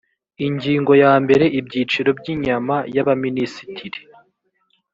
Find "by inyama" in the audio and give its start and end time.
2.19-2.75